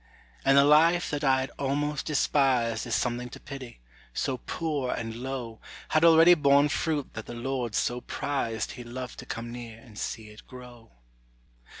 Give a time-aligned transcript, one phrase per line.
[0.43, 3.81] And the life that I had almost despised As something to pity,
[4.15, 9.19] so poor and low, Had already borne fruit that the Lord so prized He loved
[9.19, 10.89] to come near and see it grow.